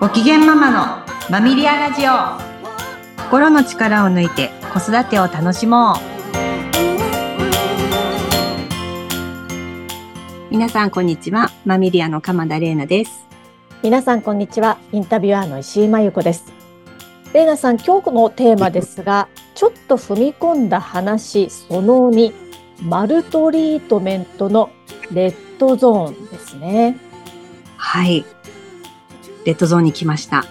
[0.00, 2.12] ご機嫌ママのマミリアラジオ。
[3.24, 5.96] 心の力を抜いて子育てを楽しもう。
[10.50, 13.26] 皆さんこんにちはマミリアの鎌田玲奈です。
[13.82, 16.50] 皆さんこんにちはインタビュアーの石井真由子です。
[17.34, 22.32] 玲奈さん今日のテーマですが ちょっと踏み込んだ話その2
[22.84, 24.70] マルトリートメントの
[25.12, 26.96] レッドゾーンですね。
[27.76, 28.24] はい
[29.44, 30.44] レッドゾーンに来ました。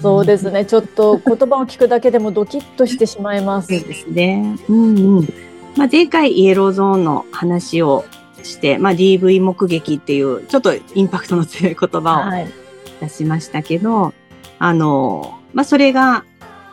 [0.00, 0.64] そうですね。
[0.64, 3.68] ちょっと言葉を聞くだけでもドキッとしてしまいます。
[3.68, 4.58] そうですね。
[4.68, 5.28] うんうん。
[5.76, 8.04] まあ、前回イエローゾーンの話を
[8.42, 14.12] して、まあ、DV 目撃っていうちょっとインパクトの強い言葉を出しましたけど、はい、
[14.58, 16.24] あの、まあ、それが、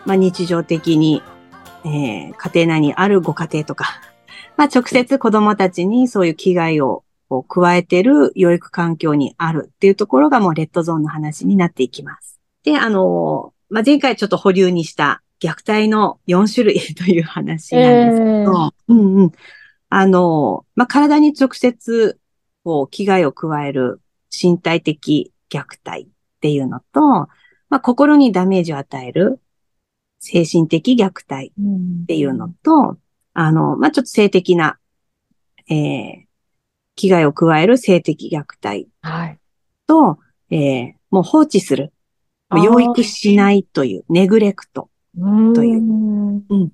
[0.06, 1.22] まあ、日常的に、
[1.86, 4.02] えー、家庭内にあるご家庭とか、
[4.58, 12.40] まあ、直接子供たちにそういう危害をを加えてる養育環境にあるっていうところがもうレッドゾーンの話になっていきます。
[12.64, 19.32] で、あの、まあ、前回ちょっと保留にした虐待の4種類という話なんですけど、えー、うんうん。
[19.90, 22.20] あの、まあ、体に直接、
[22.64, 26.08] こう、危害を加える身体的虐待っ
[26.42, 29.40] ていうのと、まあ、心にダメージを与える
[30.20, 32.98] 精神的虐待っていうのと、うん、
[33.34, 34.78] あの、まあ、ちょっと性的な、
[35.70, 36.29] えー、
[37.00, 38.90] 危害を加える性的虐待
[39.88, 40.18] と、は
[40.50, 41.94] い、えー、もう放置する。
[42.52, 44.90] 養育しないという、ネグレクト
[45.54, 46.72] という、うん、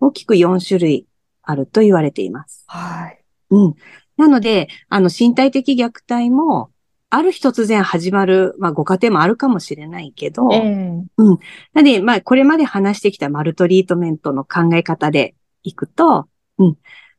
[0.00, 1.06] 大きく4種類
[1.42, 2.64] あると言われています。
[2.68, 3.20] はい。
[3.50, 3.74] うん。
[4.16, 6.70] なので、あの、身体的虐待も、
[7.10, 11.38] ある日突然始まる、まあ、ご家庭もあるかもしれないけど、えー、うん。
[11.74, 16.78] なので、まあ、これまで話してきたマルトリートメントの考え方でいくと、うん。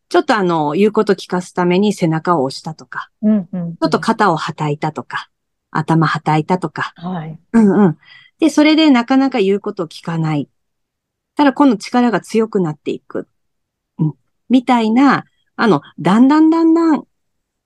[0.10, 5.30] ちょっとあの、言うこと聞かすために背中を押したとか、うんうんうん、ちょっと肩をはたいたとか、
[5.72, 7.40] 頭はたいたとか、はい。
[7.54, 7.98] うんうん。
[8.40, 10.50] で、それでなかなか言うことを聞かない。
[11.36, 13.28] ただ、今度力が強くなっていく。
[14.00, 14.14] うん。
[14.50, 17.04] みたいな、あの、だんだんだんだん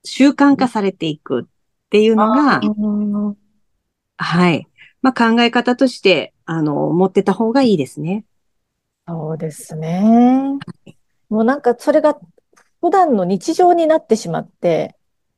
[0.04, 1.44] 習慣化されていくっ
[1.90, 2.60] ていうのが、
[4.16, 4.66] はい。
[5.00, 8.24] まあ、考え方として、あの、持ってた方がいいですね。
[9.06, 10.58] そうですね。
[11.32, 12.18] もうなんかそれが
[12.82, 14.96] 普段の日常になってしまって、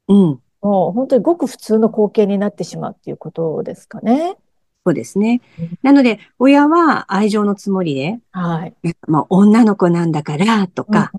[0.08, 0.40] うん。
[0.60, 4.36] もう本当にごく普通の光景になってしまうっていうことですかね。
[4.84, 5.40] そうですね。
[5.82, 8.74] なので、親は愛情のつもりで、はい。
[9.06, 11.12] まあ、女の子なんだからとか、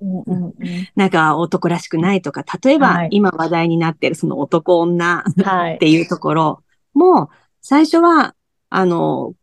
[0.98, 5.24] なんか男らしくないとか、例えば今話題になってるその男女
[5.76, 6.64] っていうところ
[6.94, 7.30] も、
[7.62, 8.36] 最初は、
[8.70, 9.36] あの、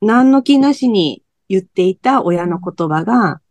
[0.00, 3.42] 何の気なしに言っていた親の言葉が、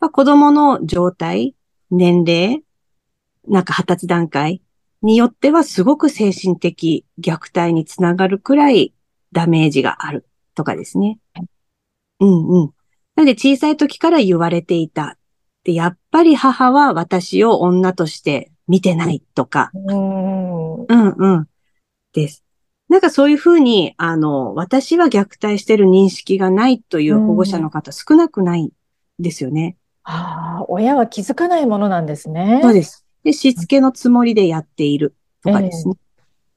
[0.00, 1.54] まあ、子供の状態、
[1.90, 2.62] 年齢、
[3.46, 4.62] なんか発達段階
[5.02, 8.94] によってはすごく精神的虐待につながるくらい
[9.32, 11.18] ダメージがあるとかですね。
[12.20, 12.70] うんうん。
[13.16, 15.18] なので小さい時から言われていた。
[15.64, 19.70] で、やっぱり母は私を女として見てないとか。
[20.88, 21.48] うんうん。
[22.12, 22.44] です。
[22.88, 28.72] なんかそういうふうに、あの、私は虐待してる認識がないという保護者の方少なくない
[29.18, 29.76] ですよね。
[30.10, 32.60] ああ、親は気づかないものなんですね。
[32.62, 33.04] そうです。
[33.24, 35.14] で、しつけのつもりでやっている
[35.44, 35.94] とかですね。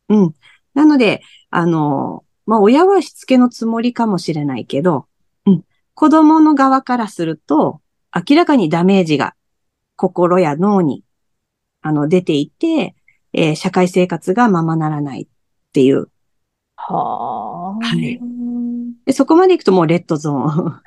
[0.10, 0.36] えー、うん。
[0.74, 5.06] なので、あの、まあ、親はしつけのつもりかもしれないけど、
[5.46, 5.66] うん。
[5.96, 7.82] 子供の側からすると、
[8.16, 9.36] 明らかにダメージが
[9.98, 11.04] 心や脳に、
[11.82, 12.96] あの、出ていて、
[13.34, 15.28] えー、社会生活がままならないっ
[15.74, 16.08] ていう。
[16.78, 17.86] はあ。
[17.86, 18.18] はい。
[19.06, 20.82] でそこまで行くともうレッドゾーン。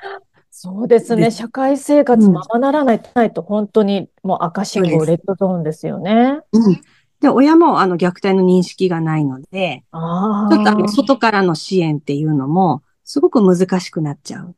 [0.64, 1.30] そうですね。
[1.30, 3.00] 社会生活ままならない
[3.34, 6.40] と、本当にもう赤信号、レッドゾーンですよね。
[6.52, 6.80] うん。
[7.20, 14.56] で、親もあの虐待の認識がないので、ちょっとあの外からの支援っていうのも、すごく難しくなっちゃう。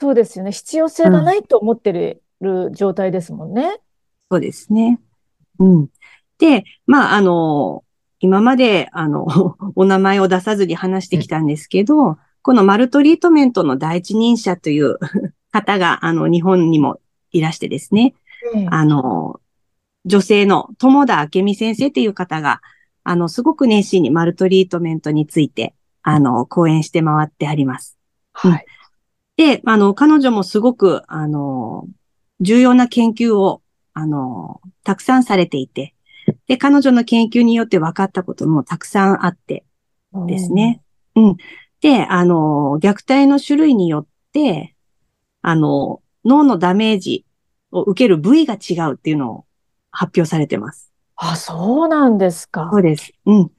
[0.00, 0.52] そうですよね。
[0.52, 2.22] 必要性がないと思ってる
[2.72, 3.80] 状態ですもんね。
[4.30, 5.00] そうですね。
[5.58, 5.88] うん。
[6.38, 7.82] で、まあ、あの、
[8.20, 9.26] 今まで、あの、
[9.74, 14.98] お名前を出さずに話してきたんですけど、このマルトリートメントの第一人者という
[15.52, 17.00] 方が、あの、日本にも
[17.30, 18.14] いらしてですね、
[18.54, 19.40] うん、あの、
[20.04, 22.60] 女性の友田明美先生っていう方が、
[23.04, 27.96] あの、すごく熱心にマルトリートメントについて、あの、講演して回ってあります。
[28.32, 28.66] はい。
[29.36, 31.86] で、あの、彼女もすごく、あの、
[32.40, 33.62] 重要な研究を、
[33.94, 35.94] あの、たくさんされていて、
[36.46, 39.64] で、彼女の研究によって分かったこともたくさんあって
[40.26, 40.82] ですね。
[41.14, 41.36] うん。
[41.82, 44.74] で、あの、虐待の種類によって、
[45.42, 47.26] あの、脳のダメージ
[47.72, 49.44] を受ける部位が違うっていうのを
[49.90, 50.92] 発表されてます。
[51.16, 52.70] あ、そうなんですか。
[52.72, 53.12] そうです。
[53.26, 53.50] うん。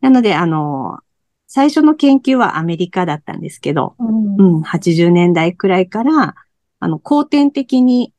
[0.00, 0.98] なので、あの、
[1.46, 6.34] 最初の研究はアメリカだったんですけど、うん、うん、80年代くらいから、
[6.80, 8.12] あの、後天的に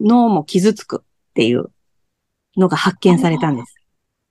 [0.00, 1.70] 脳も傷つくっていう
[2.56, 3.76] のが発見されたんです。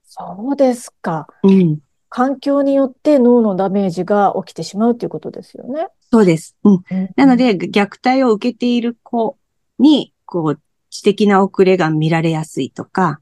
[0.03, 1.27] そうですか。
[1.43, 1.79] うん。
[2.13, 5.87] 環境によって脳のダメージが起きてしまうということですよね。
[6.11, 6.57] そうです。
[6.65, 6.83] うん。
[6.91, 9.37] うん、なので、虐待を受けている子
[9.79, 10.59] に、こう、
[10.89, 13.21] 知的な遅れが見られやすいとか、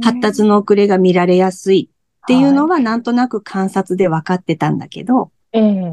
[0.00, 5.92] 発達の遅れが見られやすいっていうのはなんとなく観察で分かってたんだけど、うん、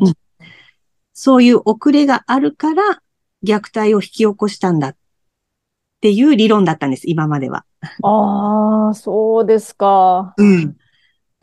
[1.13, 3.01] そういう遅れがあるから
[3.43, 4.95] 虐待を引き起こしたんだっ
[6.01, 7.65] ていう理論だったんです、今までは。
[8.03, 10.35] ああ、そうですか。
[10.37, 10.77] うん。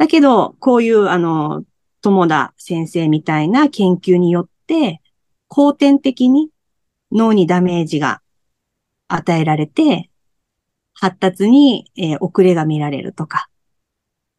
[0.01, 1.63] だけど、こういう、あの、
[2.01, 5.03] 友田先生みたいな研究によって、
[5.47, 6.49] 後天的に
[7.13, 8.23] 脳にダメージが
[9.09, 10.09] 与えられて、
[10.95, 13.51] 発達に、えー、遅れが見られるとか、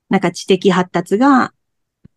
[0.09, 1.53] なんか知的発達が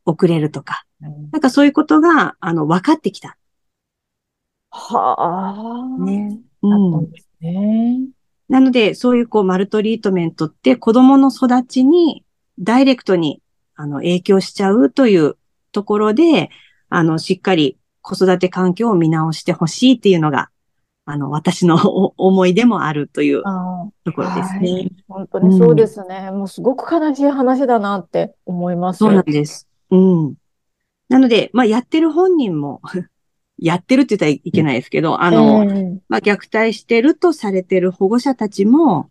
[0.06, 3.36] 遅れるとか、うん、なんかそういうことが、あの、分かってきた。
[4.70, 6.02] はあ。
[6.02, 6.40] ね。
[6.62, 7.12] うん。
[7.42, 8.08] ね。
[8.48, 12.24] なので、そういうこう、マルトリートメントって子供の育ちに
[12.58, 13.42] ダイレクトに、
[13.76, 15.36] あの、影響しちゃうという
[15.72, 16.50] ところで、
[16.88, 20.50] あの、しっかり子育て環境を見直してほしいっていうのが、
[21.06, 21.76] あの、私の
[22.16, 24.72] 思いでもあるというところですね。
[24.72, 28.98] はい、本当にそうですね、うん、もうすごく悲しい話だなって思います。
[28.98, 29.68] そうなんです。
[29.90, 30.34] うん。
[31.08, 32.80] なので、まあ、やってる本人も
[33.58, 39.10] やってるって言ったらいけないですけど、あの、えー、まあ、虐待してるとされてる保護者たちも、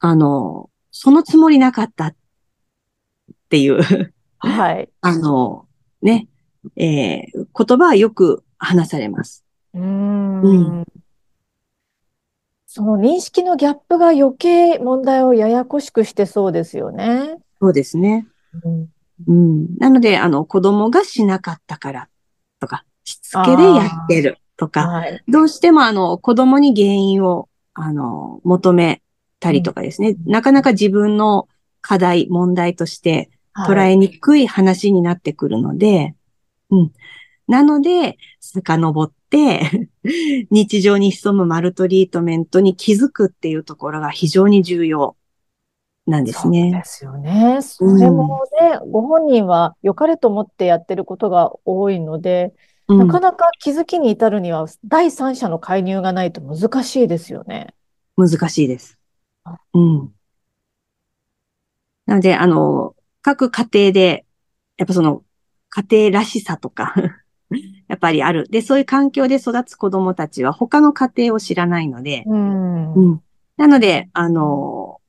[0.00, 2.14] あの、そのつもりなかったっ
[3.54, 4.88] ていうはい。
[5.00, 5.66] あの、
[6.02, 6.26] ね、
[6.76, 9.44] えー、言葉はよく話されます。
[9.74, 10.42] うん。
[10.42, 10.84] うん
[12.66, 17.36] その認識のギャップが余計問題をややこしくしてそうですよね。
[17.60, 18.26] そうですね。
[18.64, 18.88] うん。
[19.28, 22.08] うん、なので、あの、子供がしなかったから
[22.58, 29.02] とか、しつけでやってるとか、はい、どうしてもあの、子供に原因を、あの、求め
[29.38, 31.46] たりとかですね、うん、なかなか自分の
[31.80, 33.30] 課題、問題として
[33.66, 36.14] 捉えにくい話になってくるので、はい、
[36.70, 36.92] うん。
[37.46, 39.88] なので、遡って、
[40.50, 45.16] 日常に潜むマルトリートメントに気づくっていうところが非常に重要
[46.06, 46.62] なんですね。
[46.62, 47.62] そうですよね。
[47.62, 52.54] それもね、うん、ご本人は良かれと思ってやってることが多いので、
[52.88, 57.74] うん、なかなか気づきに至るには第三者の介入がないと難しいですよね。
[58.16, 58.98] 難しいです。
[59.72, 60.12] うん。
[62.06, 62.93] なので、あの、
[63.24, 64.26] 各家庭で、
[64.76, 65.22] やっぱその、
[65.70, 66.94] 家庭らしさとか
[67.88, 68.46] やっぱりある。
[68.50, 73.22] で、そういう環境で育つ子供たちは他の家庭を知らないので、うん、うん、
[73.56, 75.00] なので、あの、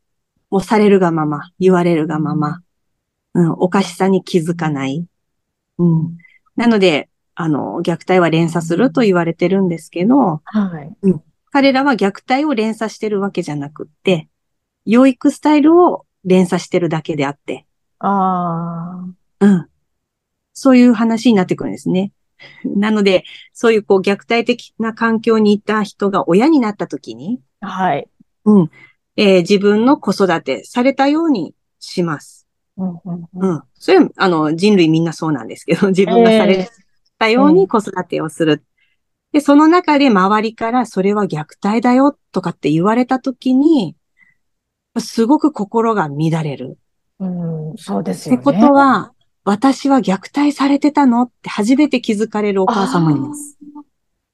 [0.49, 2.61] もうされるがまま、言われるがまま、
[3.33, 5.05] うん、おかしさに気づかない。
[5.77, 6.17] うん。
[6.55, 10.95] なので、あの、虐待は連鎖すると言われてるんですけど、はい。
[11.01, 11.23] うん。
[11.51, 14.29] 彼らは虐待を連鎖してるわけじゃなくって、
[14.85, 17.64] 養育スタイルを連鎖してるだけであって。
[17.99, 19.05] あ
[19.39, 19.45] あ。
[19.45, 19.69] うん。
[20.53, 22.11] そういう話になってくるんですね。
[22.63, 28.07] なので、そういうこう虐待的な環境にいた人が親になった時に、はい。
[28.45, 28.71] うん。
[29.17, 32.47] えー、自分の子育てされたようにします。
[32.77, 33.63] うん、うん、うん。
[33.75, 36.69] それは、あの、人類みんなそうなんですけど、自分がされ
[37.17, 38.51] たように子育てをする。
[38.51, 38.59] えー、
[39.33, 43.95] で、その中で周りからそれは虐待だよとかって言われた時に、
[44.99, 46.77] すごく心が乱れる。
[47.19, 48.41] うん、そうですよね。
[48.41, 53.57] ってことは、私は虐待されてたのって初めて気づかれるお母さんもいます。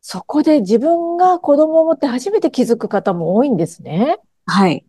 [0.01, 4.17] そこで自分が子供を持って初めて気づく方も多いんですね。
[4.45, 4.85] はい。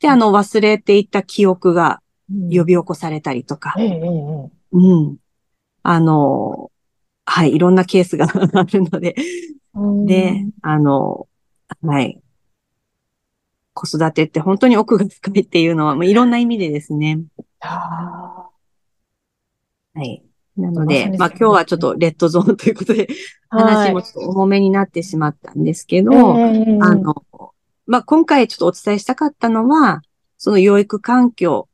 [0.00, 3.74] で、あの、忘れていた記憶が呼び起こされたりとか。
[3.76, 4.50] うん。
[4.72, 5.16] うん、
[5.82, 6.70] あの、
[7.26, 9.14] はい、いろんなケースが あるので。
[10.06, 11.28] で、あの、
[11.82, 12.21] はい。
[13.74, 17.20] 子育てって本当に奥が深いっていうのは、もういろんな意味でですね。
[17.60, 18.48] あ
[19.94, 20.22] はい。
[20.56, 23.08] なので、まあ今日はちょっとレッドゾーンということで、
[23.48, 27.14] 話もちょっと重めになってしまったんですけど、はい、あの、
[27.86, 30.02] まあ今回ちょっとお伝えしたかったのは、
[30.36, 31.68] その養育環境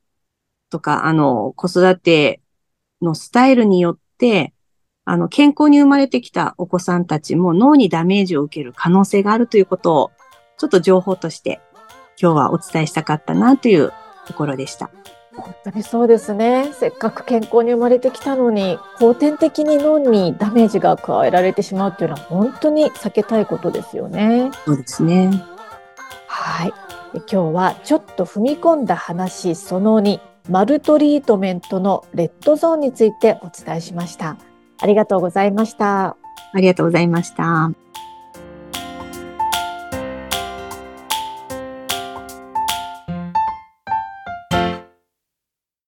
[0.71, 2.41] とか、あの、子育て
[3.03, 4.53] のスタイルによって、
[5.05, 10.11] あの、健康に生まれてきたお子さんたちも脳にダメージを受ける可能性があるということを、
[10.59, 11.61] ちょっと情報として
[12.21, 13.93] 今日はお伝えしたかったなという
[14.27, 14.91] ところでした。
[15.37, 16.71] 本当にそうですね。
[16.73, 24.51] せっかく健康に生まれてきたのに、後天的に脳にダメージが加えられてしまうっていうのは本当に避けたいことですよね。
[24.65, 25.31] そうですね。
[26.27, 26.73] はい。
[27.15, 30.21] 今日はちょっと踏み込んだ話その2、
[30.51, 34.37] マルトリートメントのレッドゾーンについてお伝えしました。
[34.81, 36.17] ありがとうございました。
[36.53, 37.71] ありがとうございました。